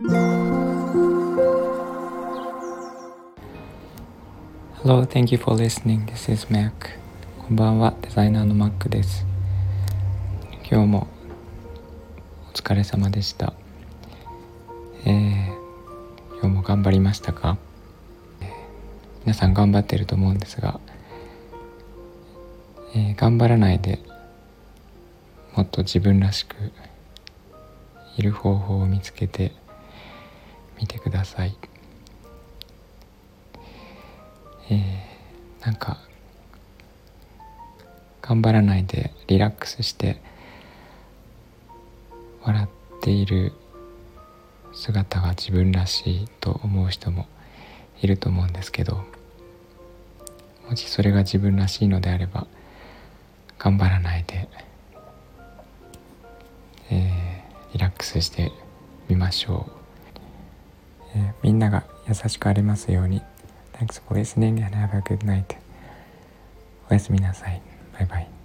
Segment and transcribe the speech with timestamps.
[0.00, 0.14] Hello,
[5.04, 6.06] thank you for listening.
[6.06, 6.70] This is Mac.
[7.40, 9.26] こんばんは、デザイナーの Mac です。
[10.70, 11.08] 今日も
[12.48, 13.54] お疲れ様でした。
[15.04, 15.46] えー、
[16.34, 17.58] 今日も頑張りましたか、
[18.40, 18.48] えー、
[19.22, 20.78] 皆さん頑張ってると思うんですが、
[22.94, 23.98] えー、頑張らないで
[25.56, 26.54] もっと自分らしく
[28.16, 29.50] いる方法を見つけて
[30.78, 31.56] みてください。
[34.70, 35.98] えー、なんか
[38.22, 40.20] 頑張らないでリラックスして
[42.42, 43.54] 笑っている
[44.74, 47.26] 姿が自分らしいと思う人も
[48.02, 49.02] いると思うんですけど
[50.68, 52.46] もしそれが自分らしいのであれば
[53.58, 54.48] 頑張らないで、
[56.90, 58.52] えー、リラックスして
[59.08, 59.77] みましょう、
[61.18, 63.22] えー、みんなが優しくありますように
[63.72, 65.56] Thanks for listening and have a good night.
[66.90, 67.60] おやすみなさい。
[67.98, 68.37] バイバイ。